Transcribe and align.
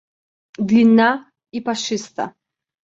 Длинна 0.69 1.09
и 1.51 1.59
пашиста. 1.69 2.25